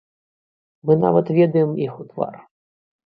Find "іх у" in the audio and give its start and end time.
1.89-2.07